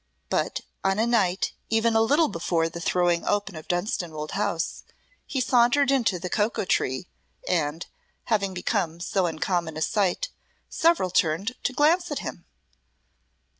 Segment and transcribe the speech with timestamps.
[0.31, 4.81] But on a night even a little before the throwing open of Dunstanwolde House,
[5.27, 7.05] he sauntered into the Cocoa Tree
[7.47, 7.85] and,
[8.23, 10.29] having become so uncommon a sight,
[10.67, 12.45] several turned to glance at him.